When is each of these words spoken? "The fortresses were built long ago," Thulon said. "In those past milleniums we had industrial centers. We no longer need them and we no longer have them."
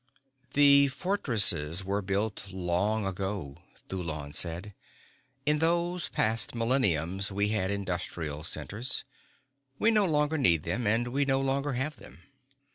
"The 0.53 0.87
fortresses 0.87 1.83
were 1.85 2.01
built 2.01 2.47
long 2.51 3.05
ago," 3.05 3.57
Thulon 3.87 4.33
said. 4.33 4.73
"In 5.45 5.59
those 5.59 6.09
past 6.09 6.55
milleniums 6.55 7.31
we 7.31 7.49
had 7.49 7.69
industrial 7.69 8.43
centers. 8.43 9.03
We 9.77 9.91
no 9.91 10.07
longer 10.07 10.39
need 10.39 10.63
them 10.63 10.87
and 10.87 11.09
we 11.09 11.23
no 11.25 11.39
longer 11.39 11.73
have 11.73 11.97
them." 11.97 12.23